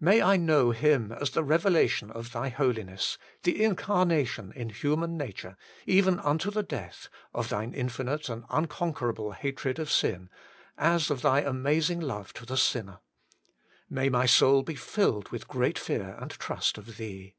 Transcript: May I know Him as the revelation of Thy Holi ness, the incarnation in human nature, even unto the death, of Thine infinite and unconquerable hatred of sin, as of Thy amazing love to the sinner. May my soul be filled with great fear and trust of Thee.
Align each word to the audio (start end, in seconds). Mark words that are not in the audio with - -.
May 0.00 0.20
I 0.20 0.36
know 0.36 0.72
Him 0.72 1.12
as 1.12 1.30
the 1.30 1.44
revelation 1.44 2.10
of 2.10 2.32
Thy 2.32 2.48
Holi 2.48 2.82
ness, 2.82 3.16
the 3.44 3.62
incarnation 3.62 4.50
in 4.56 4.70
human 4.70 5.16
nature, 5.16 5.56
even 5.86 6.18
unto 6.18 6.50
the 6.50 6.64
death, 6.64 7.08
of 7.32 7.48
Thine 7.48 7.74
infinite 7.74 8.28
and 8.28 8.42
unconquerable 8.50 9.30
hatred 9.30 9.78
of 9.78 9.88
sin, 9.88 10.30
as 10.76 11.12
of 11.12 11.22
Thy 11.22 11.42
amazing 11.42 12.00
love 12.00 12.32
to 12.32 12.44
the 12.44 12.56
sinner. 12.56 12.98
May 13.88 14.08
my 14.08 14.26
soul 14.26 14.64
be 14.64 14.74
filled 14.74 15.28
with 15.28 15.46
great 15.46 15.78
fear 15.78 16.16
and 16.20 16.32
trust 16.32 16.76
of 16.76 16.96
Thee. 16.96 17.36